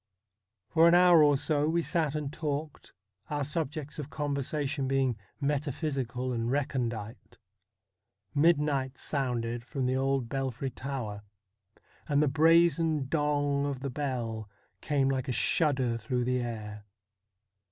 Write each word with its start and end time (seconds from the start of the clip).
For 0.67 0.87
an 0.87 0.95
hour 0.95 1.21
or 1.21 1.37
so 1.37 1.69
we 1.69 1.83
sat 1.83 2.15
and 2.15 2.33
talked, 2.33 2.91
our 3.29 3.43
subjects 3.43 3.99
of 3.99 4.09
conversation 4.09 4.87
being 4.87 5.15
metaphysical 5.39 6.33
and 6.33 6.49
recondite. 6.49 7.37
Midnight 8.33 8.97
sounded 8.97 9.63
from 9.63 9.85
the 9.85 9.95
old 9.95 10.27
belfry 10.27 10.71
tower, 10.71 11.21
and 12.09 12.19
the 12.23 12.27
brazen 12.27 13.09
dong 13.09 13.67
of 13.67 13.81
the 13.81 13.91
bell 13.91 14.49
came 14.81 15.07
like 15.07 15.27
a 15.27 15.31
shudder 15.31 15.97
through 15.97 16.23
the 16.23 16.39
air. 16.39 16.83